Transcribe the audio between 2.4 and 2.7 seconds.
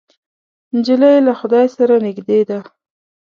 ده.